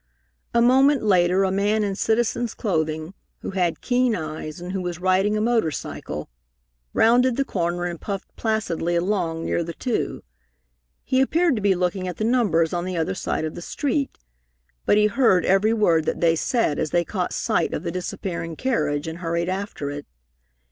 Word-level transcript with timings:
A 0.51 0.63
moment 0.63 1.03
later 1.03 1.43
a 1.43 1.51
man 1.51 1.83
in 1.83 1.93
citizen's 1.93 2.55
clothing, 2.55 3.13
who 3.41 3.51
had 3.51 3.81
keen 3.81 4.15
eyes, 4.15 4.59
and 4.59 4.71
who 4.71 4.81
was 4.81 4.97
riding 4.99 5.37
a 5.37 5.41
motor 5.41 5.69
cycle, 5.69 6.27
rounded 6.91 7.35
the 7.37 7.45
corner 7.45 7.85
and 7.85 8.01
puffed 8.01 8.35
placidly 8.35 8.95
along 8.95 9.45
near 9.45 9.63
the 9.63 9.75
two. 9.75 10.23
He 11.03 11.21
appeared 11.21 11.55
to 11.55 11.61
be 11.61 11.75
looking 11.75 12.07
at 12.07 12.17
the 12.17 12.23
numbers 12.23 12.73
on 12.73 12.85
the 12.85 12.97
other 12.97 13.13
side 13.13 13.45
of 13.45 13.53
the 13.53 13.61
street, 13.61 14.17
but 14.87 14.97
he 14.97 15.05
heard 15.05 15.45
every 15.45 15.71
word 15.71 16.05
that 16.05 16.19
they 16.19 16.35
said 16.35 16.79
as 16.79 16.89
they 16.89 17.05
caught 17.05 17.31
sight 17.31 17.71
of 17.71 17.83
the 17.83 17.91
disappearing 17.91 18.55
carriage 18.55 19.07
and 19.07 19.19
hurried 19.19 19.49
after 19.49 19.91
it. 19.91 20.07